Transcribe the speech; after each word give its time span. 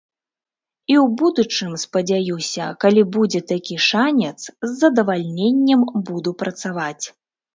І 0.91 0.93
ў 1.03 1.17
будучым, 1.21 1.75
спадзяюся, 1.83 2.69
калі 2.85 3.03
будзе 3.17 3.41
такі 3.53 3.75
шанец, 3.89 4.37
з 4.47 4.69
задавальненнем 4.81 5.81
буду 6.09 6.29
працаваць. 6.43 7.05